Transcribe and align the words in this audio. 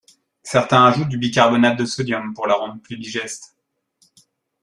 Certains 0.41 0.85
ajoutent 0.87 1.09
du 1.09 1.19
bicarbonate 1.19 1.77
de 1.77 1.85
sodium 1.85 2.33
pour 2.33 2.47
la 2.47 2.55
rendre 2.55 2.81
plus 2.81 2.97
digeste. 2.97 3.55